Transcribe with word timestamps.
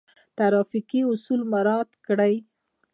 ټرافیکي 0.37 1.01
اصول 1.11 1.41
مراعات 1.51 1.89
کړئ 2.05 2.35